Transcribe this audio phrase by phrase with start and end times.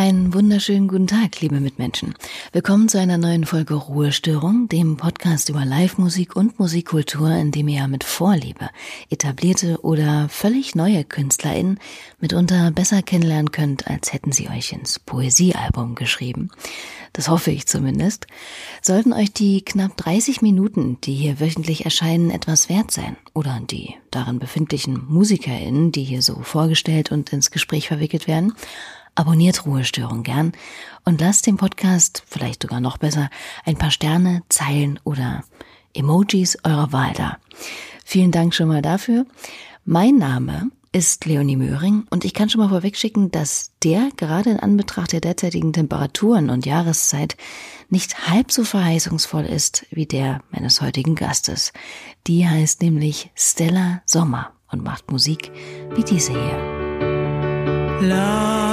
[0.00, 2.14] Einen wunderschönen guten Tag, liebe Mitmenschen.
[2.52, 7.86] Willkommen zu einer neuen Folge Ruhestörung, dem Podcast über Live-Musik und Musikkultur, in dem ihr
[7.86, 8.70] mit Vorliebe
[9.10, 11.78] etablierte oder völlig neue KünstlerInnen
[12.18, 16.48] mitunter besser kennenlernen könnt, als hätten sie euch ins Poesiealbum geschrieben.
[17.12, 18.26] Das hoffe ich zumindest.
[18.80, 23.96] Sollten euch die knapp 30 Minuten, die hier wöchentlich erscheinen, etwas wert sein oder die
[24.10, 28.54] darin befindlichen MusikerInnen, die hier so vorgestellt und ins Gespräch verwickelt werden,
[29.20, 30.52] Abonniert Ruhestörung gern
[31.04, 33.28] und lasst dem Podcast, vielleicht sogar noch besser,
[33.66, 35.44] ein paar Sterne, Zeilen oder
[35.92, 37.36] Emojis eurer Wahl da.
[38.02, 39.26] Vielen Dank schon mal dafür.
[39.84, 44.58] Mein Name ist Leonie Möhring und ich kann schon mal vorwegschicken, dass der gerade in
[44.58, 47.36] Anbetracht der derzeitigen Temperaturen und Jahreszeit
[47.90, 51.74] nicht halb so verheißungsvoll ist wie der meines heutigen Gastes.
[52.26, 55.52] Die heißt nämlich Stella Sommer und macht Musik
[55.94, 56.80] wie diese hier.
[58.00, 58.69] Line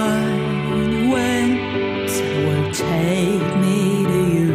[2.97, 3.79] take me
[4.11, 4.51] to you.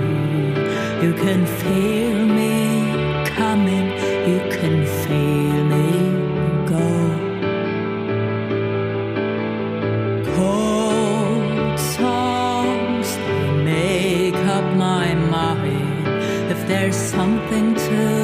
[1.05, 2.57] You can feel me
[3.39, 3.87] coming,
[4.31, 5.89] you can feel me
[6.75, 6.89] go.
[10.35, 16.09] Cold songs, they make up my mind.
[16.55, 18.22] If there's something to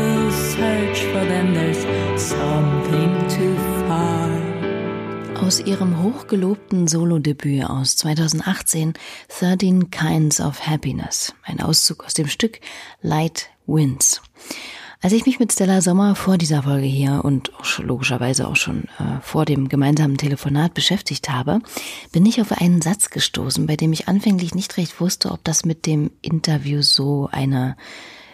[5.48, 8.92] Aus ihrem hochgelobten Solodebüt aus 2018
[9.30, 12.60] 13 Kinds of Happiness, ein Auszug aus dem Stück
[13.00, 14.20] Light Winds.
[15.00, 19.22] Als ich mich mit Stella Sommer vor dieser Folge hier und logischerweise auch schon äh,
[19.22, 21.60] vor dem gemeinsamen Telefonat beschäftigt habe,
[22.12, 25.64] bin ich auf einen Satz gestoßen, bei dem ich anfänglich nicht recht wusste, ob das
[25.64, 27.78] mit dem Interview so eine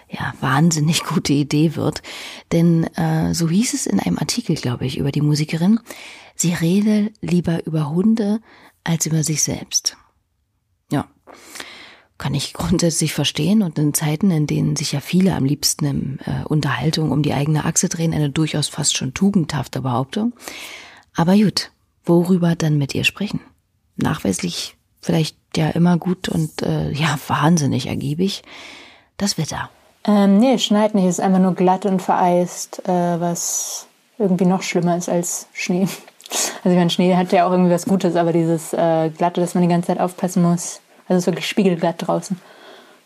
[0.09, 2.03] ja, wahnsinnig gute Idee wird.
[2.51, 5.79] Denn äh, so hieß es in einem Artikel, glaube ich, über die Musikerin,
[6.35, 8.41] Sie rede lieber über Hunde
[8.83, 9.97] als über sich selbst.
[10.91, 11.07] Ja,
[12.19, 16.19] kann ich grundsätzlich verstehen und in Zeiten, in denen sich ja viele am liebsten in
[16.25, 20.33] äh, Unterhaltung um die eigene Achse drehen, eine durchaus fast schon tugendhafte Behauptung.
[21.15, 21.71] Aber gut,
[22.05, 23.41] worüber dann mit ihr sprechen?
[23.97, 28.43] Nachweislich vielleicht ja immer gut und äh, ja wahnsinnig ergiebig.
[29.17, 29.71] Das Wetter.
[30.07, 33.87] Ähm, nee, schneit nicht, ist einfach nur glatt und vereist, äh, was
[34.19, 35.89] irgendwie noch schlimmer ist als Schnee.
[36.35, 39.55] Also ich meine, Schnee hat ja auch irgendwie was Gutes, aber dieses äh, Glatte, dass
[39.55, 40.81] man die ganze Zeit aufpassen muss.
[41.07, 42.39] Also es ist wirklich spiegelglatt draußen.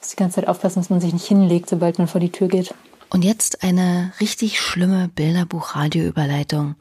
[0.00, 2.48] Muss die ganze Zeit aufpassen, dass man sich nicht hinlegt, sobald man vor die Tür
[2.48, 2.74] geht.
[3.10, 6.76] Und jetzt eine richtig schlimme Bilderbuch-Radio-Überleitung.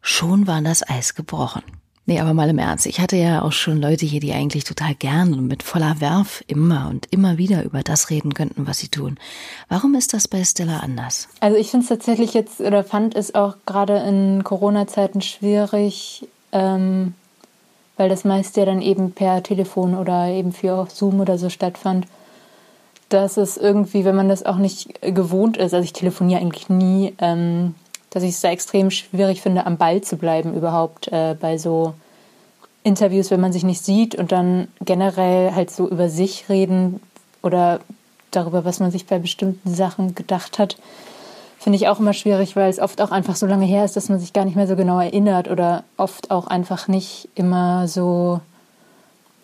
[0.00, 1.62] Schon war das Eis gebrochen.
[2.06, 2.84] Nee, aber mal im Ernst.
[2.84, 6.44] Ich hatte ja auch schon Leute hier, die eigentlich total gern und mit voller Werf
[6.46, 9.16] immer und immer wieder über das reden könnten, was sie tun.
[9.70, 11.28] Warum ist das bei Stella anders?
[11.40, 17.14] Also ich finde es tatsächlich jetzt oder fand es auch gerade in Corona-Zeiten schwierig, ähm,
[17.96, 22.06] weil das meist ja dann eben per Telefon oder eben für Zoom oder so stattfand.
[23.08, 27.14] Dass es irgendwie, wenn man das auch nicht gewohnt ist, also ich telefoniere eigentlich nie,
[27.18, 27.74] ähm,
[28.14, 31.94] dass ich es da extrem schwierig finde, am Ball zu bleiben überhaupt äh, bei so
[32.84, 37.00] Interviews, wenn man sich nicht sieht und dann generell halt so über sich reden
[37.42, 37.80] oder
[38.30, 40.76] darüber, was man sich bei bestimmten Sachen gedacht hat,
[41.58, 44.08] finde ich auch immer schwierig, weil es oft auch einfach so lange her ist, dass
[44.08, 48.40] man sich gar nicht mehr so genau erinnert oder oft auch einfach nicht immer so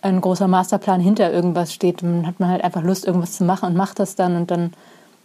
[0.03, 2.03] ein großer Masterplan hinter irgendwas steht.
[2.03, 4.73] Dann hat man halt einfach Lust, irgendwas zu machen und macht das dann und dann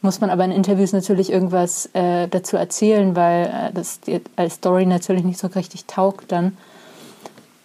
[0.05, 3.99] muss man aber in Interviews natürlich irgendwas äh, dazu erzählen, weil äh, das
[4.37, 6.55] als Story natürlich nicht so richtig taugt dann.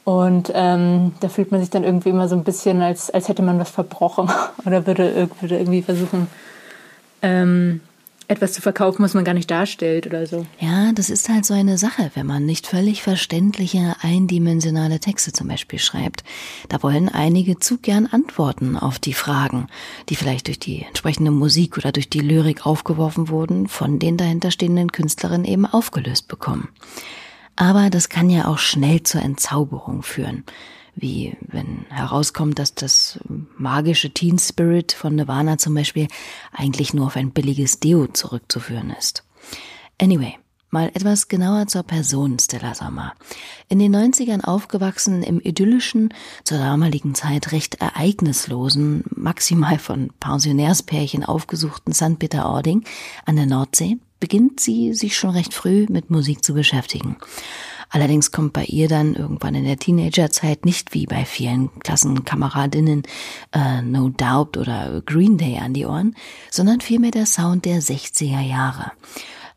[0.05, 3.43] Und ähm, da fühlt man sich dann irgendwie immer so ein bisschen, als, als hätte
[3.43, 4.29] man was verbrochen
[4.67, 6.27] oder würde, würde irgendwie versuchen,
[7.23, 7.81] ähm,
[8.31, 10.47] etwas zu verkaufen, was man gar nicht darstellt oder so.
[10.61, 15.49] Ja, das ist halt so eine Sache, wenn man nicht völlig verständliche, eindimensionale Texte zum
[15.49, 16.23] Beispiel schreibt.
[16.69, 19.67] Da wollen einige zu gern Antworten auf die Fragen,
[20.09, 24.93] die vielleicht durch die entsprechende Musik oder durch die Lyrik aufgeworfen wurden, von den dahinterstehenden
[24.93, 26.69] Künstlerinnen eben aufgelöst bekommen.
[27.57, 30.45] Aber das kann ja auch schnell zur Entzauberung führen
[30.95, 33.21] wie wenn herauskommt, dass das
[33.57, 36.09] magische Teen Spirit von Nirvana zum Beispiel
[36.53, 39.25] eigentlich nur auf ein billiges Deo zurückzuführen ist.
[40.01, 40.39] Anyway,
[40.71, 43.15] mal etwas genauer zur Person Stella Sommer.
[43.69, 51.93] In den 90ern aufgewachsen im idyllischen, zur damaligen Zeit recht ereignislosen, maximal von Pensionärspärchen aufgesuchten
[51.93, 52.19] St.
[52.19, 52.85] Peter-Ording
[53.27, 57.17] an der Nordsee, beginnt sie sich schon recht früh mit Musik zu beschäftigen.
[57.91, 63.03] Allerdings kommt bei ihr dann irgendwann in der Teenagerzeit nicht wie bei vielen Klassenkameradinnen
[63.53, 66.15] äh, No Doubt oder Green Day an die Ohren,
[66.51, 68.93] sondern vielmehr der Sound der 60er Jahre.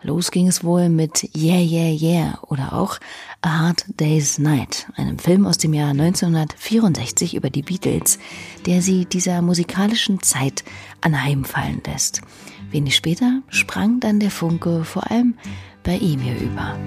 [0.06, 3.00] Los ging es wohl mit Yeah, Yeah, Yeah oder auch
[3.42, 8.20] A Hard Day's Night, einem Film aus dem Jahr 1964 über die Beatles,
[8.66, 10.66] der sie dieser musikalischen Zeit
[11.00, 12.22] anheimfallen lässt.
[12.70, 15.36] Wenig später sprang dann der Funke vor allem
[15.84, 16.78] bei ihm hier über.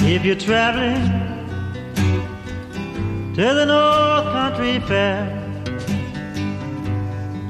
[0.00, 1.10] If you're traveling
[3.34, 5.26] to the North Country Fair,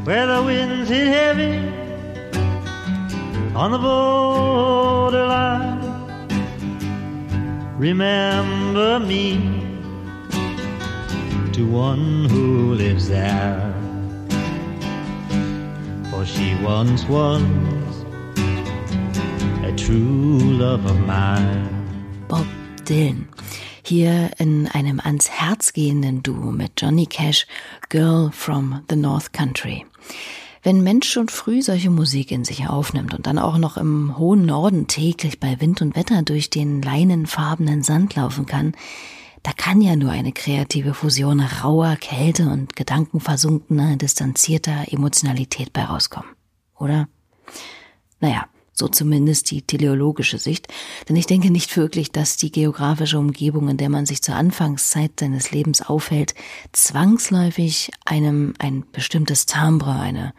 [0.04, 1.60] where the winds hit heavy
[3.54, 5.78] on the borderline.
[7.76, 9.38] Remember me
[11.52, 13.74] to one who lives there.
[16.10, 17.97] For she once was
[19.68, 21.68] a true love of mine.
[22.26, 22.46] Bob
[22.88, 23.28] Dylan.
[23.82, 27.46] Hier in einem ans Herz gehenden Duo mit Johnny Cash,
[27.90, 29.84] Girl from the North Country.
[30.62, 34.46] Wenn Mensch schon früh solche Musik in sich aufnimmt und dann auch noch im hohen
[34.46, 38.72] Norden täglich bei Wind und Wetter durch den leinenfarbenen Sand laufen kann,
[39.42, 46.30] da kann ja nur eine kreative Fusion rauer Kälte und gedankenversunkener, distanzierter Emotionalität bei rauskommen.
[46.78, 47.08] Oder?
[48.20, 50.68] Naja, so zumindest die teleologische Sicht.
[51.08, 55.12] Denn ich denke nicht wirklich, dass die geografische Umgebung, in der man sich zur Anfangszeit
[55.18, 56.34] seines Lebens aufhält,
[56.72, 60.32] zwangsläufig einem ein bestimmtes Timbre, eine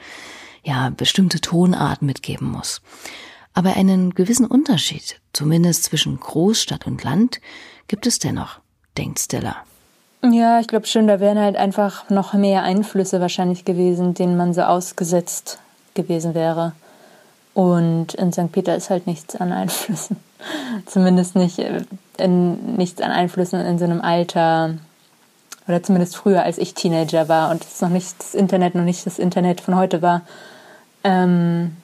[0.64, 2.82] ja, bestimmte Tonart mitgeben muss.
[3.54, 7.42] Aber einen gewissen Unterschied, zumindest zwischen Großstadt und Land,
[7.88, 8.60] gibt es dennoch,
[8.98, 9.58] denkt Stella.
[10.22, 14.54] Ja, ich glaube schon, da wären halt einfach noch mehr Einflüsse wahrscheinlich gewesen, denen man
[14.54, 15.60] so ausgesetzt
[15.94, 16.74] gewesen wäre.
[17.60, 18.54] Und in St.
[18.54, 20.16] Peter ist halt nichts an Einflüssen.
[20.86, 21.82] zumindest nicht äh,
[22.18, 24.76] in, nichts an Einflüssen in so einem Alter.
[25.68, 29.06] Oder zumindest früher, als ich Teenager war und es noch nicht das Internet, noch nicht
[29.06, 30.22] das Internet von heute war,
[31.04, 31.76] ähm,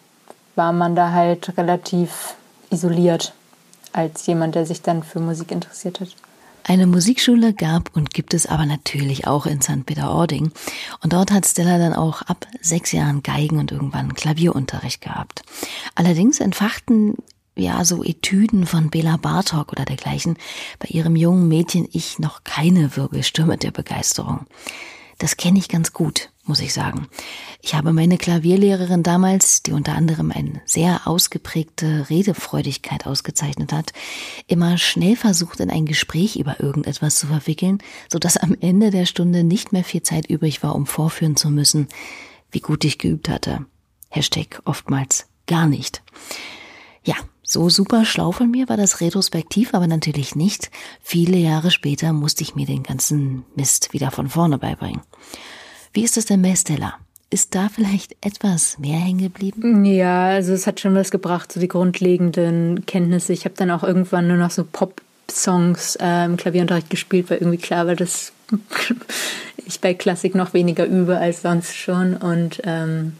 [0.55, 2.35] war man da halt relativ
[2.69, 3.33] isoliert
[3.91, 6.15] als jemand, der sich dann für Musik interessiert hat.
[6.67, 9.85] Eine Musikschule gab und gibt es aber natürlich auch in St.
[9.85, 10.51] Peter-Ording.
[11.03, 15.43] Und dort hat Stella dann auch ab sechs Jahren Geigen und irgendwann Klavierunterricht gehabt.
[15.93, 17.17] Allerdings entfachten
[17.55, 20.37] ja, so Etüden von Bela Bartok oder dergleichen
[20.79, 24.47] bei ihrem jungen Mädchen ich noch keine Wirbelstürme der Begeisterung.
[25.17, 27.07] Das kenne ich ganz gut, muss ich sagen.
[27.61, 33.93] Ich habe meine Klavierlehrerin damals, die unter anderem eine sehr ausgeprägte Redefreudigkeit ausgezeichnet hat,
[34.47, 37.79] immer schnell versucht, in ein Gespräch über irgendetwas zu verwickeln,
[38.09, 41.49] so dass am Ende der Stunde nicht mehr viel Zeit übrig war, um vorführen zu
[41.49, 41.87] müssen,
[42.51, 43.65] wie gut ich geübt hatte.
[44.09, 46.01] Hashtag oftmals gar nicht.
[47.03, 47.15] Ja,
[47.45, 50.71] so super schlau von mir war das retrospektiv, aber natürlich nicht.
[51.01, 55.01] Viele Jahre später musste ich mir den ganzen Mist wieder von vorne beibringen.
[55.93, 56.95] Wie ist es denn bei Stella?
[57.29, 59.85] Ist da vielleicht etwas mehr hängen geblieben?
[59.85, 63.33] Ja, also es hat schon was gebracht, so die grundlegenden Kenntnisse.
[63.33, 67.57] Ich habe dann auch irgendwann nur noch so Pop-Songs äh, im Klavierunterricht gespielt, weil irgendwie
[67.57, 68.31] klar war, dass
[69.65, 72.15] ich bei Klassik noch weniger übe als sonst schon.
[72.15, 73.13] Und ähm,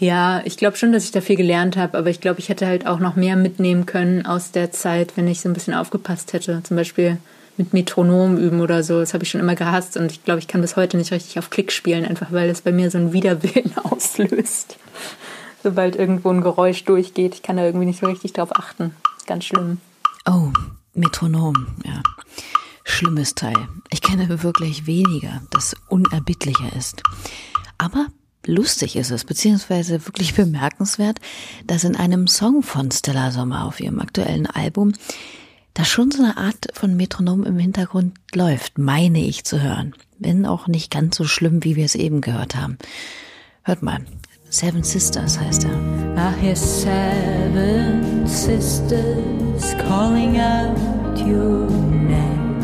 [0.00, 2.66] ja, ich glaube schon, dass ich da viel gelernt habe, aber ich glaube, ich hätte
[2.66, 6.32] halt auch noch mehr mitnehmen können aus der Zeit, wenn ich so ein bisschen aufgepasst
[6.32, 6.62] hätte.
[6.62, 7.18] Zum Beispiel
[7.58, 8.98] mit Metronom üben oder so.
[8.98, 11.38] Das habe ich schon immer gehasst und ich glaube, ich kann bis heute nicht richtig
[11.38, 14.78] auf Klick spielen, einfach weil es bei mir so ein Widerwillen auslöst.
[15.62, 18.94] Sobald irgendwo ein Geräusch durchgeht, ich kann da irgendwie nicht so richtig drauf achten.
[19.26, 19.82] Ganz schlimm.
[20.26, 20.48] Oh,
[20.94, 22.02] Metronom, ja.
[22.84, 23.68] Schlimmes Teil.
[23.90, 27.02] Ich kenne wirklich weniger, das unerbittlicher ist.
[27.76, 28.06] Aber
[28.46, 31.20] Lustig ist es, beziehungsweise wirklich bemerkenswert,
[31.66, 34.92] dass in einem Song von Stella Sommer auf ihrem aktuellen Album
[35.74, 39.94] da schon so eine Art von Metronom im Hintergrund läuft, meine ich zu hören.
[40.18, 42.78] Wenn auch nicht ganz so schlimm, wie wir es eben gehört haben.
[43.62, 44.00] Hört mal.
[44.48, 45.70] Seven Sisters heißt er.
[46.16, 50.76] I hear seven sisters calling out
[51.18, 52.58] your name.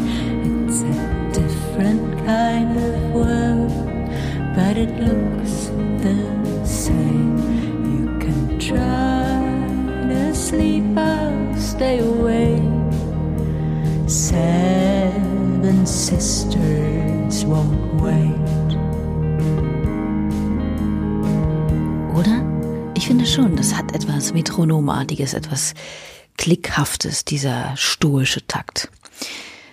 [0.67, 3.71] It's a different kind of world,
[4.57, 5.66] but it looks
[22.15, 22.45] Oder?
[22.97, 25.75] Ich finde schon, das hat etwas Metronomartiges, etwas
[26.37, 28.89] Klickhaftes, dieser stoische Takt.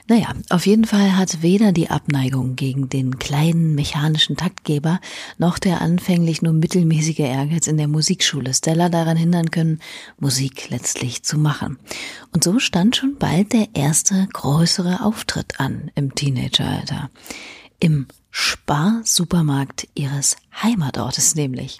[0.07, 4.99] Naja, auf jeden Fall hat weder die Abneigung gegen den kleinen mechanischen Taktgeber
[5.37, 9.79] noch der anfänglich nur mittelmäßige Ehrgeiz in der Musikschule Stella daran hindern können,
[10.19, 11.79] Musik letztlich zu machen.
[12.33, 17.09] Und so stand schon bald der erste größere Auftritt an im Teenageralter.
[17.79, 21.79] Im Spar-Supermarkt ihres Heimatortes nämlich.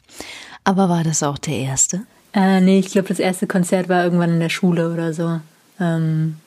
[0.63, 2.03] Aber war das auch der erste?
[2.33, 5.41] Äh, nee, ich glaube, das erste Konzert war irgendwann in der Schule oder so.
[5.79, 6.37] Ähm,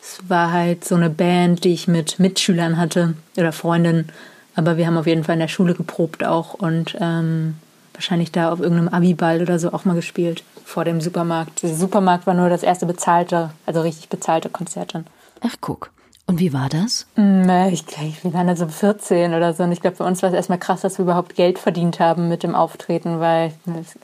[0.00, 4.08] es war halt so eine Band, die ich mit Mitschülern hatte oder Freundinnen.
[4.56, 7.54] Aber wir haben auf jeden Fall in der Schule geprobt auch und ähm,
[7.94, 11.62] wahrscheinlich da auf irgendeinem Abiball oder so auch mal gespielt vor dem Supermarkt.
[11.62, 15.06] Der Supermarkt war nur das erste bezahlte, also richtig bezahlte Konzert dann.
[15.40, 15.90] Ach, guck.
[16.26, 17.06] Und wie war das?
[17.16, 19.64] Mm, ich glaube, wir waren da so 14 oder so.
[19.64, 22.28] Und ich glaube, für uns war es erstmal krass, dass wir überhaupt Geld verdient haben
[22.28, 23.52] mit dem Auftreten, weil,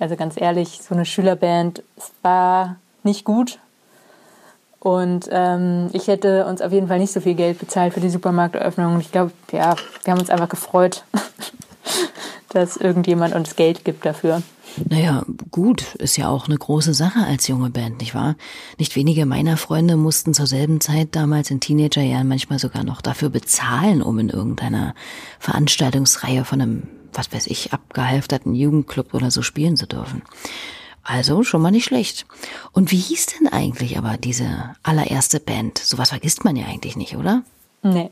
[0.00, 3.60] also ganz ehrlich, so eine Schülerband, es war nicht gut.
[4.86, 8.08] Und ähm, ich hätte uns auf jeden Fall nicht so viel Geld bezahlt für die
[8.08, 9.00] Supermarkteröffnung.
[9.00, 9.74] Ich glaube, ja,
[10.04, 11.02] wir haben uns einfach gefreut,
[12.50, 14.42] dass irgendjemand uns Geld gibt dafür.
[14.88, 18.36] Naja, gut, ist ja auch eine große Sache als junge Band, nicht wahr?
[18.78, 23.30] Nicht wenige meiner Freunde mussten zur selben Zeit damals in Teenagerjahren manchmal sogar noch dafür
[23.30, 24.94] bezahlen, um in irgendeiner
[25.40, 30.22] Veranstaltungsreihe von einem, was weiß ich, abgehalfterten Jugendclub oder so spielen zu dürfen.
[31.06, 32.26] Also schon mal nicht schlecht.
[32.72, 35.78] Und wie hieß denn eigentlich aber diese allererste Band?
[35.78, 37.42] Sowas vergisst man ja eigentlich nicht, oder?
[37.82, 38.10] Nee.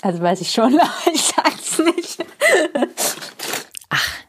[0.00, 2.24] Also weiß ich schon, aber ich sag's nicht.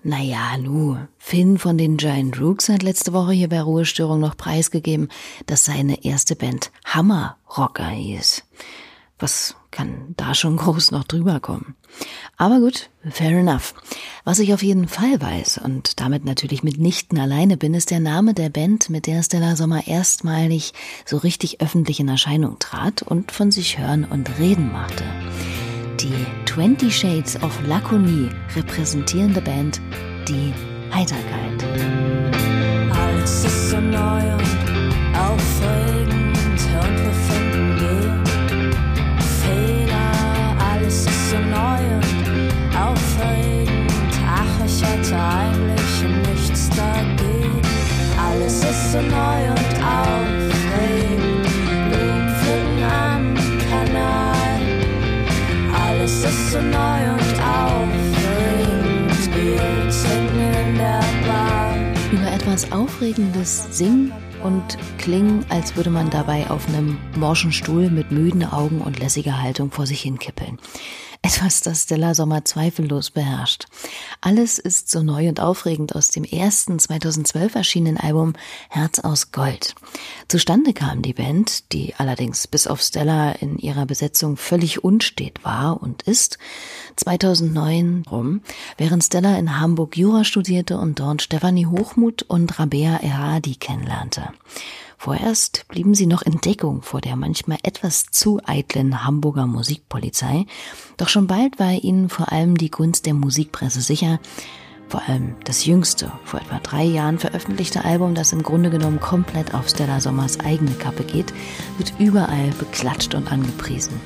[0.05, 5.07] Naja, nu, Finn von den Giant Rooks hat letzte Woche hier bei Ruhestörung noch preisgegeben,
[5.45, 8.43] dass seine erste Band Hammer Rocker hieß.
[9.23, 11.75] Was kann da schon groß noch drüber kommen?
[12.35, 13.73] Aber gut, fair enough.
[14.25, 18.33] Was ich auf jeden Fall weiß und damit natürlich mitnichten alleine bin, ist der Name
[18.33, 20.73] der Band, mit der Stella Sommer erstmalig
[21.05, 25.05] so richtig öffentlich in Erscheinung trat und von sich hören und reden machte.
[26.01, 29.79] Die 20 Shades of Lakonie repräsentierende Band,
[30.27, 30.53] die
[30.93, 31.63] Heiterkeit.
[32.91, 36.12] Alles ist so neu und aufregend
[65.03, 69.69] klingen, als würde man dabei auf einem morschen Stuhl mit müden Augen und lässiger Haltung
[69.69, 70.59] vor sich hinkippeln.
[71.21, 73.65] Etwas, das Stella Sommer zweifellos beherrscht.
[74.21, 78.33] Alles ist so neu und aufregend aus dem ersten 2012 erschienenen Album
[78.69, 79.75] Herz aus Gold.
[80.29, 85.81] Zustande kam die Band, die allerdings bis auf Stella in ihrer Besetzung völlig unstet war
[85.81, 86.37] und ist,
[86.95, 88.41] 2009 rum,
[88.77, 94.29] während Stella in Hamburg Jura studierte und dort Stefanie Hochmuth und Rabea Erhadi kennenlernte.
[95.03, 100.45] Vorerst blieben sie noch in Deckung vor der manchmal etwas zu eitlen Hamburger Musikpolizei,
[100.95, 104.21] doch schon bald war ihnen vor allem die Gunst der Musikpresse sicher,
[104.87, 109.53] vor allem das jüngste, vor etwa drei Jahren veröffentlichte Album, das im Grunde genommen komplett
[109.53, 111.33] auf Stella Sommers eigene Kappe geht,
[111.77, 113.99] wird überall beklatscht und angepriesen.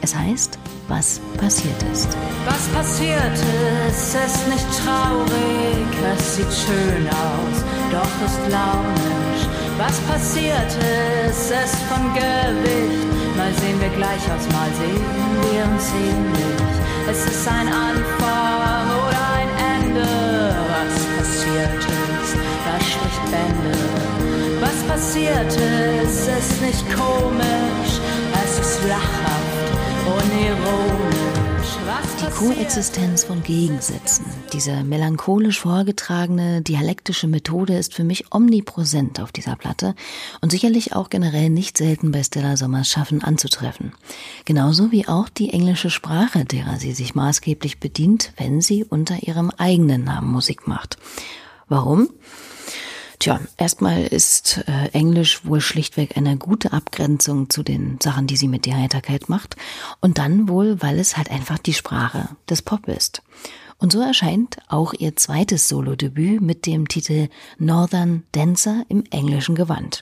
[0.00, 2.08] Es heißt, was passiert ist.
[2.46, 3.34] Was passiert
[3.90, 9.69] ist, ist nicht traurig, es sieht schön aus, doch ist launisch.
[9.80, 10.72] Was passiert
[11.24, 13.08] ist, ist von Gewicht.
[13.34, 15.00] Mal sehen wir gleich aus, mal sehen
[15.40, 16.74] wir uns ähnlich.
[17.10, 19.48] Es ist ein Anfang oder ein
[19.80, 20.06] Ende.
[20.68, 23.78] Was passiert ist, das spricht Bände.
[24.60, 25.50] Was passiert
[26.04, 27.92] ist, ist nicht komisch,
[28.44, 29.70] es ist lachhaft
[30.04, 31.09] unironisch.
[32.34, 39.94] Koexistenz von Gegensätzen, diese melancholisch vorgetragene dialektische Methode ist für mich omnipräsent auf dieser Platte
[40.40, 43.92] und sicherlich auch generell nicht selten bei Stella Sommers Schaffen anzutreffen.
[44.44, 49.50] Genauso wie auch die englische Sprache, derer sie sich maßgeblich bedient, wenn sie unter ihrem
[49.50, 50.96] eigenen Namen Musik macht.
[51.68, 52.08] Warum?
[53.20, 58.48] Tja, erstmal ist äh, Englisch wohl schlichtweg eine gute Abgrenzung zu den Sachen, die sie
[58.48, 59.56] mit der Heiterkeit macht.
[60.00, 63.22] Und dann wohl, weil es halt einfach die Sprache des Pop ist.
[63.76, 70.00] Und so erscheint auch ihr zweites Solodebüt mit dem Titel Northern Dancer im englischen Gewand.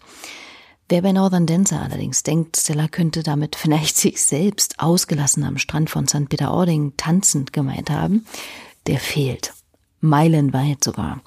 [0.88, 5.90] Wer bei Northern Dancer allerdings denkt, Stella könnte damit vielleicht sich selbst ausgelassen am Strand
[5.90, 6.28] von St.
[6.28, 8.26] Peter-Ording tanzend gemeint haben,
[8.86, 9.54] der fehlt.
[10.00, 11.20] Meilenweit sogar.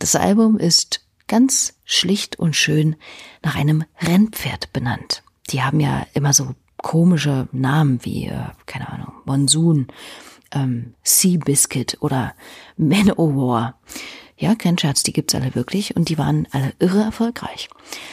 [0.00, 2.96] Das Album ist ganz schlicht und schön
[3.42, 5.22] nach einem Rennpferd benannt.
[5.50, 9.88] Die haben ja immer so komische Namen wie, äh, keine Ahnung, Monsoon,
[10.52, 12.34] ähm, Sea Biscuit oder
[12.76, 13.78] Manowar.
[14.40, 17.68] Ja, kein Scherz, die gibt's alle wirklich und die waren alle irre erfolgreich.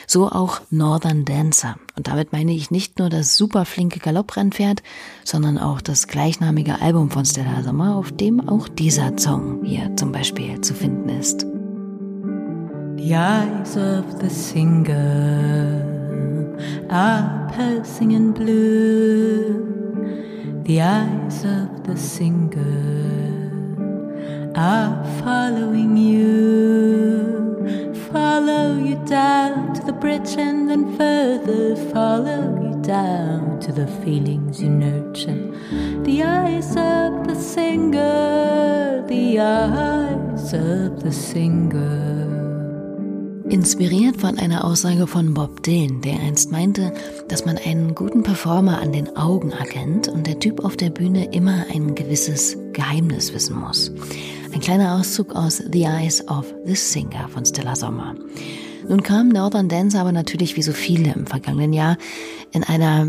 [0.07, 1.75] So auch Northern Dancer.
[1.95, 4.81] Und damit meine ich nicht nur das super flinke Galopprennpferd,
[5.23, 10.11] sondern auch das gleichnamige Album von Stella Sommer, auf dem auch dieser Song hier zum
[10.11, 11.45] Beispiel zu finden ist.
[12.95, 15.83] The eyes of the singer
[16.89, 19.61] are passing in blue.
[20.63, 23.51] The eyes of the singer
[24.55, 27.93] are following you.
[28.13, 34.61] Follow you down to the bridge and then further follow you down to the feelings
[34.61, 35.51] you nurture.
[36.03, 42.54] The eyes of the singer, the eyes of the singer.
[43.55, 46.93] Inspiriert von einer Aussage von Bob Dylan, der einst meinte,
[47.29, 51.33] dass man einen guten Performer an den Augen erkennt und der Typ auf der Bühne
[51.33, 53.93] immer ein gewisses Geheimnis wissen muss.
[54.53, 58.15] Ein kleiner Auszug aus The Eyes of the Singer von Stella Sommer.
[58.89, 61.97] Nun kam Northern Dance aber natürlich wie so viele im vergangenen Jahr
[62.51, 63.07] in einer,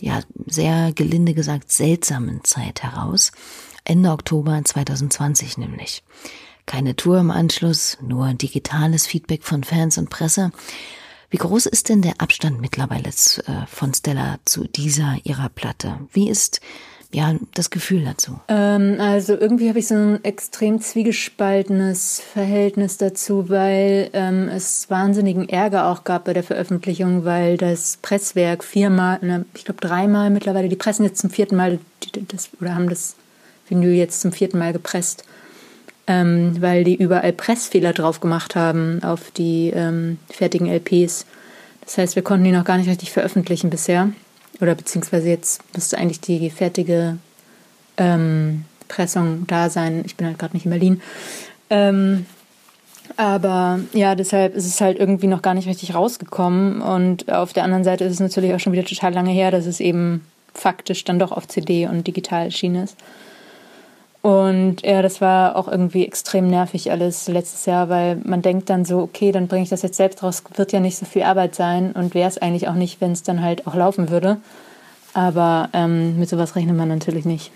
[0.00, 3.32] ja, sehr gelinde gesagt seltsamen Zeit heraus.
[3.84, 6.02] Ende Oktober 2020 nämlich.
[6.68, 10.52] Keine Tour im Anschluss, nur digitales Feedback von Fans und Presse.
[11.30, 15.98] Wie groß ist denn der Abstand mittlerweile äh, von Stella zu dieser ihrer Platte?
[16.12, 16.60] Wie ist
[17.10, 18.38] ja, das Gefühl dazu?
[18.48, 25.48] Ähm, also irgendwie habe ich so ein extrem zwiegespaltenes Verhältnis dazu, weil ähm, es wahnsinnigen
[25.48, 30.68] Ärger auch gab bei der Veröffentlichung, weil das Presswerk viermal, ne, ich glaube dreimal mittlerweile,
[30.68, 31.78] die pressen jetzt zum vierten Mal
[32.28, 33.16] das, oder haben das
[33.68, 35.24] Vinyl jetzt zum vierten Mal gepresst,
[36.08, 41.26] ähm, weil die überall Pressfehler drauf gemacht haben auf die ähm, fertigen LPs.
[41.82, 44.10] Das heißt, wir konnten die noch gar nicht richtig veröffentlichen bisher.
[44.60, 47.18] Oder beziehungsweise jetzt müsste eigentlich die fertige
[47.98, 50.02] ähm, Pressung da sein.
[50.06, 51.02] Ich bin halt gerade nicht in Berlin.
[51.70, 52.26] Ähm,
[53.16, 56.80] aber ja, deshalb ist es halt irgendwie noch gar nicht richtig rausgekommen.
[56.80, 59.66] Und auf der anderen Seite ist es natürlich auch schon wieder total lange her, dass
[59.66, 60.24] es eben
[60.54, 62.96] faktisch dann doch auf CD und digital erschienen ist.
[64.20, 68.84] Und ja, das war auch irgendwie extrem nervig alles letztes Jahr, weil man denkt dann
[68.84, 71.54] so, okay, dann bringe ich das jetzt selbst raus, wird ja nicht so viel Arbeit
[71.54, 74.38] sein und wäre es eigentlich auch nicht, wenn es dann halt auch laufen würde.
[75.14, 77.52] Aber ähm, mit sowas rechnet man natürlich nicht.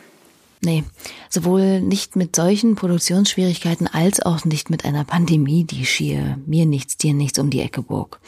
[0.65, 0.85] Nee,
[1.29, 6.97] sowohl nicht mit solchen Produktionsschwierigkeiten als auch nicht mit einer Pandemie, die schier mir nichts,
[6.97, 8.21] dir nichts um die Ecke bog.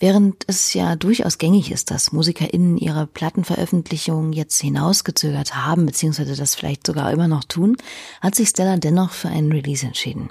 [0.00, 6.56] Während es ja durchaus gängig ist, dass MusikerInnen ihre Plattenveröffentlichungen jetzt hinausgezögert haben, beziehungsweise das
[6.56, 7.76] vielleicht sogar immer noch tun,
[8.20, 10.30] hat sich Stella dennoch für einen Release entschieden.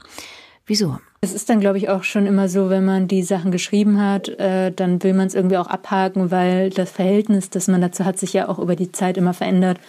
[0.67, 0.97] Wieso?
[1.21, 4.27] Es ist dann, glaube ich, auch schon immer so, wenn man die Sachen geschrieben hat,
[4.27, 8.19] äh, dann will man es irgendwie auch abhaken, weil das Verhältnis, das man dazu hat,
[8.19, 9.79] sich ja auch über die Zeit immer verändert.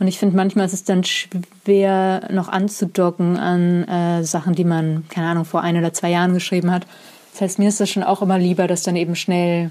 [0.00, 5.04] Und ich finde, manchmal ist es dann schwer, noch anzudocken an äh, Sachen, die man,
[5.10, 6.86] keine Ahnung, vor ein oder zwei Jahren geschrieben hat.
[7.32, 9.70] Das heißt, mir ist das schon auch immer lieber, das dann eben schnell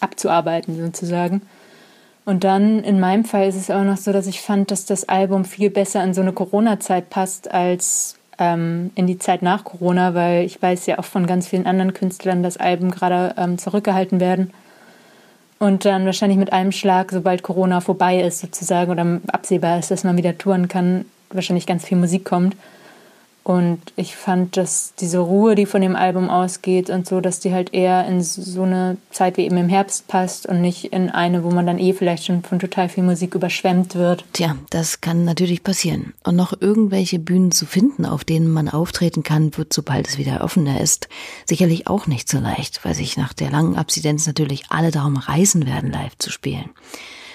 [0.00, 1.42] abzuarbeiten, sozusagen.
[2.24, 5.06] Und dann in meinem Fall ist es auch noch so, dass ich fand, dass das
[5.06, 10.14] Album viel besser in so eine Corona-Zeit passt als ähm, in die Zeit nach Corona,
[10.14, 14.18] weil ich weiß ja auch von ganz vielen anderen Künstlern, dass Alben gerade ähm, zurückgehalten
[14.18, 14.50] werden
[15.62, 20.02] und dann wahrscheinlich mit einem Schlag, sobald Corona vorbei ist sozusagen oder absehbar ist, dass
[20.02, 22.56] man wieder touren kann, wahrscheinlich ganz viel Musik kommt.
[23.44, 27.52] Und ich fand, dass diese Ruhe, die von dem Album ausgeht und so, dass die
[27.52, 31.42] halt eher in so eine Zeit wie eben im Herbst passt und nicht in eine,
[31.42, 34.24] wo man dann eh vielleicht schon von total viel Musik überschwemmt wird.
[34.32, 36.14] Tja, das kann natürlich passieren.
[36.22, 40.42] Und noch irgendwelche Bühnen zu finden, auf denen man auftreten kann, wird, sobald es wieder
[40.44, 41.08] offener ist,
[41.44, 45.66] sicherlich auch nicht so leicht, weil sich nach der langen Absidenz natürlich alle darum reißen
[45.66, 46.70] werden, live zu spielen.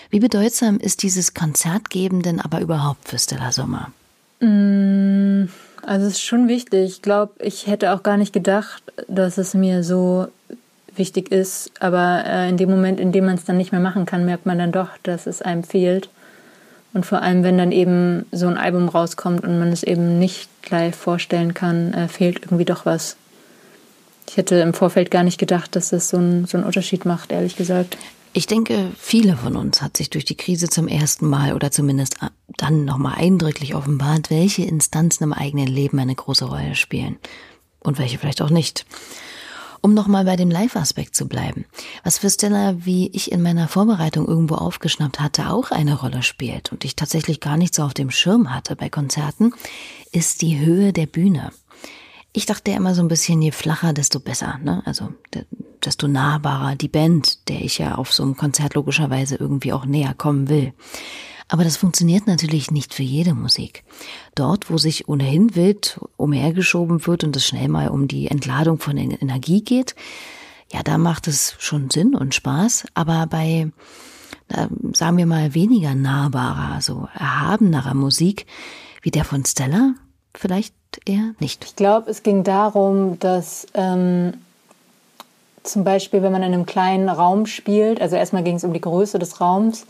[0.09, 3.91] Wie bedeutsam ist dieses Konzertgeben denn aber überhaupt für Stella Sommer?
[4.39, 5.49] Mmh
[5.87, 6.91] also es ist schon wichtig.
[6.91, 10.27] Ich glaube, ich hätte auch gar nicht gedacht, dass es mir so
[10.97, 11.71] wichtig ist.
[11.79, 14.45] Aber äh, in dem Moment, in dem man es dann nicht mehr machen kann, merkt
[14.45, 16.09] man dann doch, dass es einem fehlt.
[16.93, 20.49] Und vor allem, wenn dann eben so ein Album rauskommt und man es eben nicht
[20.61, 23.15] gleich vorstellen kann, äh, fehlt irgendwie doch was.
[24.29, 27.31] Ich hätte im Vorfeld gar nicht gedacht, dass das so, ein, so einen Unterschied macht,
[27.31, 27.97] ehrlich gesagt.
[28.37, 32.17] Ich denke, viele von uns hat sich durch die Krise zum ersten Mal oder zumindest
[32.57, 37.17] dann nochmal eindrücklich offenbart, welche Instanzen im eigenen Leben eine große Rolle spielen
[37.79, 38.85] und welche vielleicht auch nicht.
[39.81, 41.65] Um nochmal bei dem Live-Aspekt zu bleiben,
[42.03, 46.71] was für Stella, wie ich in meiner Vorbereitung irgendwo aufgeschnappt hatte, auch eine Rolle spielt
[46.71, 49.51] und ich tatsächlich gar nicht so auf dem Schirm hatte bei Konzerten,
[50.11, 51.49] ist die Höhe der Bühne.
[52.33, 54.59] Ich dachte immer so ein bisschen, je flacher, desto besser.
[54.63, 54.83] Ne?
[54.85, 55.09] Also
[55.85, 60.13] desto nahbarer die Band, der ich ja auf so einem Konzert logischerweise irgendwie auch näher
[60.13, 60.73] kommen will.
[61.49, 63.83] Aber das funktioniert natürlich nicht für jede Musik.
[64.35, 68.97] Dort, wo sich ohnehin wild umhergeschoben wird und es schnell mal um die Entladung von
[68.97, 69.95] Energie geht,
[70.73, 72.87] ja, da macht es schon Sinn und Spaß.
[72.93, 73.71] Aber bei,
[74.93, 78.45] sagen wir mal, weniger nahbarer, so erhabenerer Musik,
[79.01, 79.93] wie der von Stella,
[80.33, 81.65] vielleicht sagt er nicht.
[81.65, 84.33] Ich glaube, es ging darum, dass ähm,
[85.67, 88.81] zum Beispiel, wenn man in einem kleinen Raum spielt, also erstmal ging es um die
[88.81, 89.85] Größe des Raums,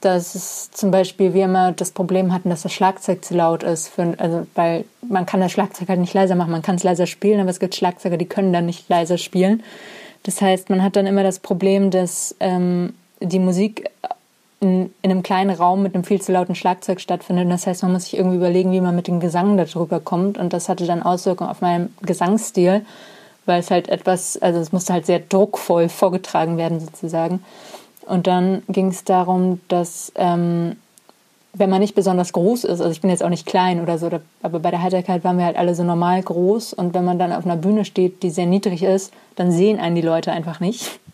[0.00, 3.88] dass es zum Beispiel wir immer das Problem hatten, dass das Schlagzeug zu laut ist.
[3.88, 6.52] Für, also, weil man kann das Schlagzeug halt nicht leiser machen.
[6.52, 9.62] Man kann es leiser spielen, aber es gibt Schlagzeuger, die können dann nicht leiser spielen.
[10.22, 13.90] Das heißt, man hat dann immer das Problem, dass ähm, die Musik
[14.60, 17.50] in, in, einem kleinen Raum mit einem viel zu lauten Schlagzeug stattfindet.
[17.50, 20.38] Das heißt, man muss sich irgendwie überlegen, wie man mit dem Gesang darüber kommt.
[20.38, 22.84] Und das hatte dann Auswirkungen auf meinen Gesangsstil,
[23.48, 27.42] weil es halt etwas, also es musste halt sehr druckvoll vorgetragen werden sozusagen.
[28.06, 30.76] Und dann ging es darum, dass ähm,
[31.54, 34.10] wenn man nicht besonders groß ist, also ich bin jetzt auch nicht klein oder so,
[34.42, 37.32] aber bei der Heiterkeit waren wir halt alle so normal groß und wenn man dann
[37.32, 41.00] auf einer Bühne steht, die sehr niedrig ist, dann sehen einen die Leute einfach nicht.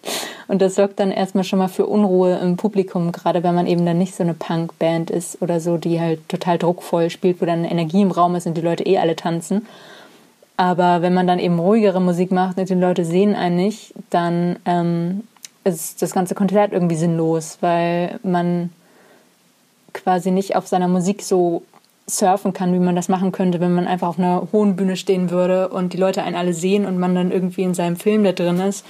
[0.47, 3.87] Und das sorgt dann erstmal schon mal für Unruhe im Publikum, gerade wenn man eben
[3.87, 7.65] dann nicht so eine Punkband ist oder so, die halt total druckvoll spielt, wo dann
[7.65, 9.67] Energie im Raum ist und die Leute eh alle tanzen.
[10.57, 14.57] Aber wenn man dann eben ruhigere Musik macht und die Leute sehen einen nicht, dann
[14.67, 15.25] ähm,
[15.65, 18.71] ist das ganze Konzert irgendwie sinnlos, weil man
[19.93, 21.63] quasi nicht auf seiner Musik so
[22.07, 25.31] surfen kann, wie man das machen könnte, wenn man einfach auf einer hohen Bühne stehen
[25.31, 28.33] würde und die Leute einen alle sehen und man dann irgendwie in seinem Film da
[28.33, 28.85] drin ist,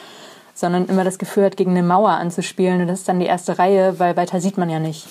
[0.55, 3.59] sondern immer das Gefühl hat, gegen eine Mauer anzuspielen und das ist dann die erste
[3.59, 5.07] Reihe, weil weiter sieht man ja nicht.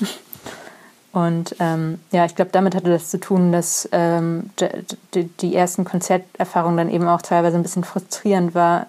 [1.14, 4.50] Und ähm, ja, ich glaube, damit hatte das zu tun, dass ähm,
[5.14, 8.88] die, die ersten Konzerterfahrungen dann eben auch teilweise ein bisschen frustrierend war,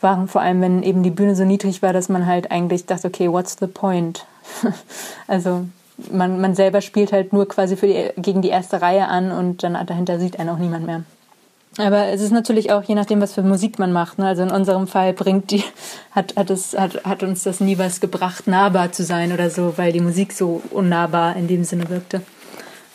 [0.00, 3.08] waren, vor allem wenn eben die Bühne so niedrig war, dass man halt eigentlich dachte,
[3.08, 4.26] okay, what's the point?
[5.26, 5.66] also
[6.10, 9.62] man, man selber spielt halt nur quasi für die, gegen die erste Reihe an und
[9.62, 11.04] dann dahinter sieht einen auch niemand mehr.
[11.78, 14.18] Aber es ist natürlich auch je nachdem, was für Musik man macht.
[14.18, 14.26] Ne?
[14.26, 15.62] Also in unserem Fall bringt die,
[16.12, 19.74] hat, hat, es, hat, hat uns das nie was gebracht, nahbar zu sein oder so,
[19.76, 22.22] weil die Musik so unnahbar in dem Sinne wirkte.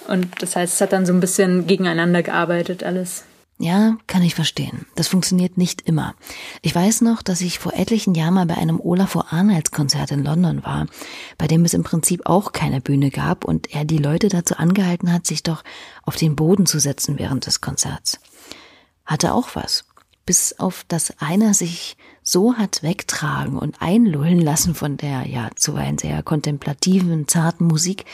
[0.07, 3.23] Und das heißt, es hat dann so ein bisschen gegeneinander gearbeitet alles.
[3.59, 4.87] Ja, kann ich verstehen.
[4.95, 6.15] Das funktioniert nicht immer.
[6.63, 10.23] Ich weiß noch, dass ich vor etlichen Jahren mal bei einem Olafur Arnolds Konzert in
[10.23, 10.87] London war,
[11.37, 15.13] bei dem es im Prinzip auch keine Bühne gab und er die Leute dazu angehalten
[15.13, 15.63] hat, sich doch
[16.01, 18.19] auf den Boden zu setzen während des Konzerts.
[19.11, 19.83] Hatte auch was.
[20.25, 25.97] Bis auf das einer sich so hat wegtragen und einlullen lassen von der ja zuweilen
[25.97, 28.05] sehr kontemplativen, zarten Musik,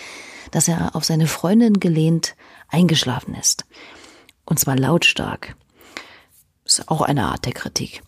[0.49, 2.35] dass er auf seine Freundin gelehnt
[2.69, 3.65] eingeschlafen ist.
[4.43, 5.55] Und zwar lautstark.
[6.65, 8.01] Ist auch eine Art der Kritik.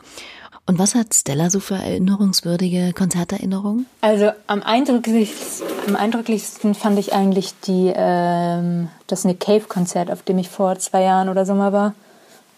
[0.65, 3.85] Und was hat Stella so für erinnerungswürdige Konzerterinnerungen?
[4.01, 10.23] Also am eindrücklichsten, am eindrücklichsten fand ich eigentlich die, ähm, das Nick Cave Konzert, auf
[10.23, 11.93] dem ich vor zwei Jahren oder so mal war.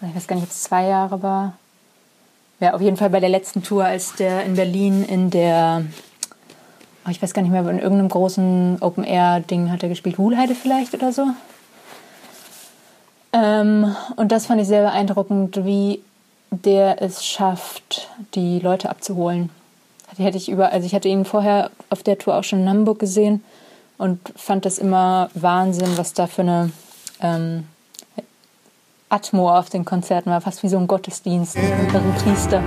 [0.02, 1.54] Ich weiß gar nicht, ob es zwei Jahre war.
[2.60, 5.84] Ja, auf jeden Fall bei der letzten Tour, als der in Berlin in der,
[7.06, 10.18] oh, ich weiß gar nicht mehr, in irgendeinem großen Open-Air-Ding hat er gespielt.
[10.18, 11.28] Wuhlheide vielleicht oder so?
[13.34, 16.02] Ähm, und das fand ich sehr beeindruckend, wie
[16.50, 19.50] der es schafft, die Leute abzuholen.
[20.18, 22.70] Die hätte ich über, also ich hatte ihn vorher auf der Tour auch schon in
[22.70, 23.44] Hamburg gesehen
[23.98, 26.72] und fand das immer Wahnsinn, was da für eine
[27.22, 27.66] ähm,
[29.12, 32.64] Atmo auf den Konzerten war, fast wie so ein Gottesdienst mit einem Priester.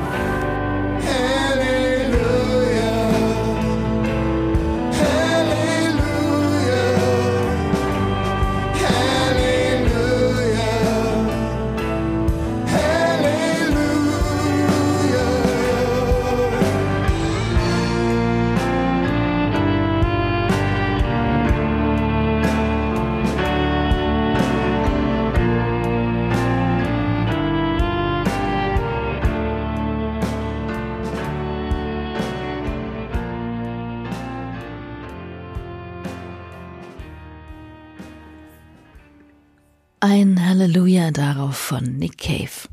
[40.17, 42.69] Ein Halleluja darauf von Nick Cave.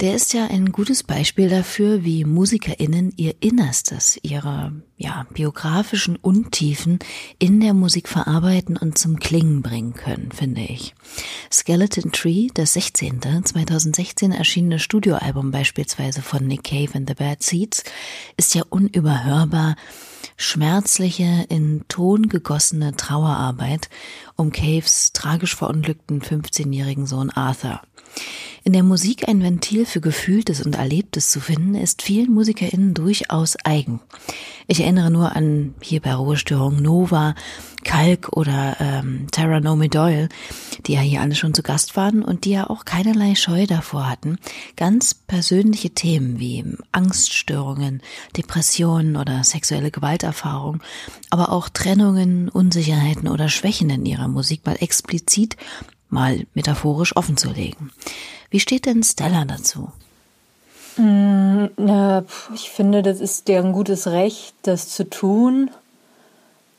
[0.00, 6.98] Der ist ja ein gutes Beispiel dafür, wie MusikerInnen ihr Innerstes, ihre, ja, biografischen Untiefen
[7.38, 10.96] in der Musik verarbeiten und zum Klingen bringen können, finde ich.
[11.52, 17.84] Skeleton Tree, das 16., 2016 erschienene Studioalbum beispielsweise von Nick Cave and the Bad Seeds,
[18.36, 19.76] ist ja unüberhörbar
[20.36, 23.88] schmerzliche, in Ton gegossene Trauerarbeit
[24.36, 27.80] um Caves tragisch verunglückten 15-jährigen Sohn Arthur.
[28.66, 33.56] In der Musik ein Ventil für Gefühltes und Erlebtes zu finden, ist vielen MusikerInnen durchaus
[33.62, 34.00] eigen.
[34.66, 37.36] Ich erinnere nur an hier bei Ruhestörung Nova,
[37.84, 40.28] Kalk oder ähm, Tara Nomi Doyle,
[40.84, 44.10] die ja hier alle schon zu Gast waren und die ja auch keinerlei Scheu davor
[44.10, 44.36] hatten,
[44.74, 48.02] ganz persönliche Themen wie Angststörungen,
[48.36, 50.82] Depressionen oder sexuelle Gewalterfahrung,
[51.30, 55.56] aber auch Trennungen, Unsicherheiten oder Schwächen in ihrer Musik mal explizit
[56.08, 57.90] mal metaphorisch offenzulegen.
[58.50, 59.90] Wie steht denn Stella dazu?
[60.96, 61.66] Mm,
[62.54, 65.70] ich finde, das ist deren gutes Recht, das zu tun.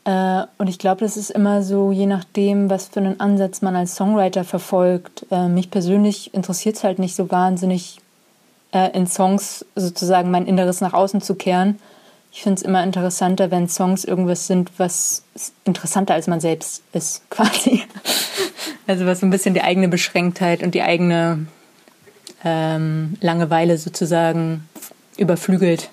[0.05, 3.75] Äh, und ich glaube, das ist immer so, je nachdem, was für einen Ansatz man
[3.75, 5.25] als Songwriter verfolgt.
[5.29, 7.99] Äh, mich persönlich interessiert es halt nicht so wahnsinnig,
[8.71, 11.77] äh, in Songs sozusagen mein Inneres nach außen zu kehren.
[12.37, 15.23] Ich finde es immer interessanter, wenn Songs irgendwas sind, was
[15.63, 17.81] interessanter als man selbst ist, quasi.
[18.85, 21.47] Also was so ein bisschen die eigene Beschränktheit und die eigene
[22.45, 24.69] ähm, Langeweile sozusagen
[25.17, 25.89] überflügelt.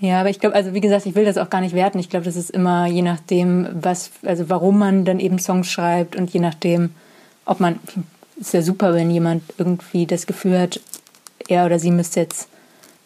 [0.00, 1.98] Ja, aber ich glaube, also wie gesagt, ich will das auch gar nicht werten.
[1.98, 6.16] Ich glaube, das ist immer je nachdem, was, also warum man dann eben Songs schreibt
[6.16, 6.94] und je nachdem,
[7.44, 7.80] ob man,
[8.40, 10.80] ist ja super, wenn jemand irgendwie das Gefühl hat,
[11.48, 12.48] er oder sie müsste jetzt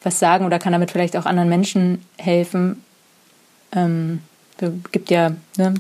[0.02, 2.82] was sagen oder kann damit vielleicht auch anderen Menschen helfen.
[3.72, 4.20] Ähm,
[4.92, 5.74] gibt ja, ne,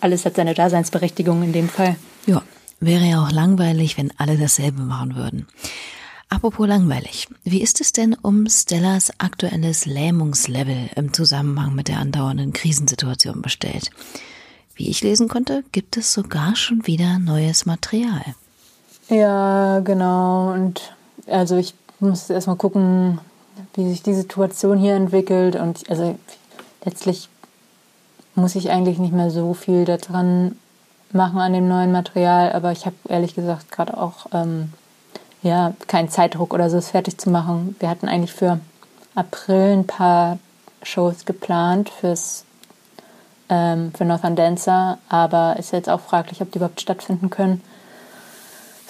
[0.00, 1.96] alles hat seine Daseinsberechtigung in dem Fall.
[2.26, 2.42] Ja,
[2.80, 5.46] wäre ja auch langweilig, wenn alle dasselbe machen würden.
[6.28, 7.28] Apropos langweilig.
[7.44, 13.90] Wie ist es denn um Stellas aktuelles Lähmungslevel im Zusammenhang mit der andauernden Krisensituation bestellt?
[14.74, 18.24] Wie ich lesen konnte, gibt es sogar schon wieder neues Material.
[19.10, 20.52] Ja, genau.
[20.54, 20.94] Und
[21.26, 23.18] also ich muss erstmal gucken,
[23.74, 25.56] wie sich die Situation hier entwickelt.
[25.56, 26.16] Und also
[26.84, 27.28] letztlich
[28.34, 30.56] muss ich eigentlich nicht mehr so viel daran
[31.12, 34.72] machen an dem neuen Material, aber ich habe ehrlich gesagt gerade auch ähm,
[35.42, 37.76] ja, keinen Zeitdruck oder so, es fertig zu machen.
[37.80, 38.60] Wir hatten eigentlich für
[39.14, 40.38] April ein paar
[40.82, 42.44] Shows geplant fürs
[43.48, 47.60] ähm, für Northern Dancer, aber ist jetzt auch fraglich, ob die überhaupt stattfinden können.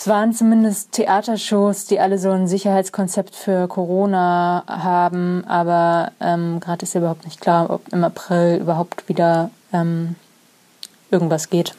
[0.03, 6.83] Es waren zumindest Theatershows, die alle so ein Sicherheitskonzept für Corona haben, aber ähm, gerade
[6.83, 10.17] ist ja überhaupt nicht klar, ob im April überhaupt wieder ähm,
[11.12, 11.77] irgendwas geht.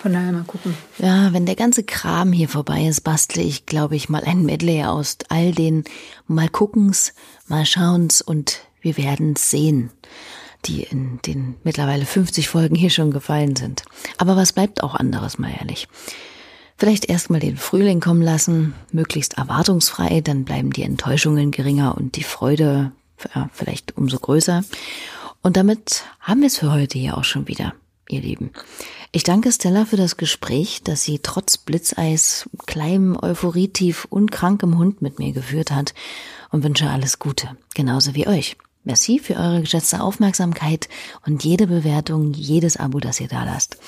[0.00, 0.76] Von daher mal gucken.
[0.98, 4.82] Ja, wenn der ganze Kram hier vorbei ist, bastle ich, glaube ich, mal ein Medley
[4.82, 5.84] aus all den
[6.26, 7.14] mal guckens,
[7.46, 9.90] mal schauens und wir werden's sehen,
[10.64, 13.84] die in den mittlerweile 50 Folgen hier schon gefallen sind.
[14.18, 15.86] Aber was bleibt auch anderes, mal ehrlich.
[16.76, 22.24] Vielleicht erstmal den Frühling kommen lassen, möglichst erwartungsfrei, dann bleiben die Enttäuschungen geringer und die
[22.24, 22.92] Freude
[23.34, 24.64] ja, vielleicht umso größer.
[25.42, 27.74] Und damit haben wir es für heute hier auch schon wieder,
[28.08, 28.50] ihr Lieben.
[29.12, 35.02] Ich danke Stella für das Gespräch, das sie trotz Blitzeis, kleinem Euphorietief und krankem Hund
[35.02, 35.94] mit mir geführt hat
[36.50, 38.56] und wünsche alles Gute, genauso wie euch.
[38.82, 40.88] Merci für eure geschätzte Aufmerksamkeit
[41.24, 43.78] und jede Bewertung, jedes Abo, das ihr da lasst.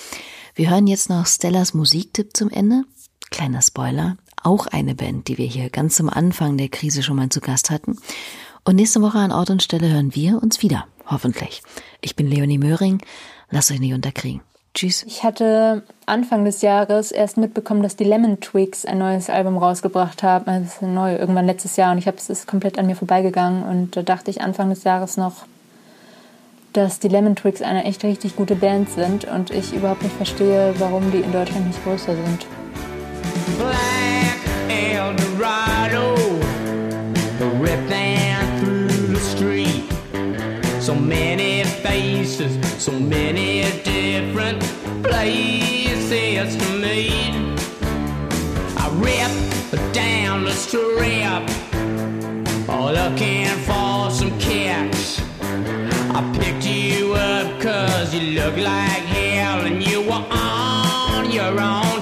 [0.58, 2.84] Wir hören jetzt noch Stellas Musiktipp zum Ende.
[3.30, 7.28] Kleiner Spoiler, auch eine Band, die wir hier ganz zum Anfang der Krise schon mal
[7.28, 7.98] zu Gast hatten.
[8.64, 11.62] Und nächste Woche an Ort und Stelle hören wir uns wieder, hoffentlich.
[12.00, 13.02] Ich bin Leonie Möhring,
[13.50, 14.40] lasst euch nicht unterkriegen.
[14.72, 15.02] Tschüss.
[15.02, 20.22] Ich hatte Anfang des Jahres erst mitbekommen, dass die Lemon Twigs ein neues Album rausgebracht
[20.22, 20.48] haben.
[20.48, 21.92] Also neu, irgendwann letztes Jahr.
[21.92, 23.62] Und ich habe es ist komplett an mir vorbeigegangen.
[23.62, 25.44] Und da dachte ich Anfang des Jahres noch,
[26.76, 30.74] dass die Lemon Twigs eine echt richtig gute Band sind und ich überhaupt nicht verstehe,
[30.78, 32.46] warum die in Deutschland nicht größer sind.
[33.56, 34.36] Black
[34.68, 36.14] Eldorado,
[37.60, 39.84] ripping through the street.
[40.80, 44.62] So many faces, so many different
[45.02, 47.34] places to meet.
[48.76, 49.32] I rip
[49.94, 51.48] down the strip,
[52.68, 53.85] looking for.
[56.18, 61.95] I picked you up cause you look like hell and you were on your own